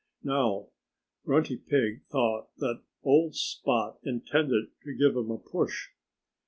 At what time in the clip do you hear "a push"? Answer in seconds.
5.29-5.89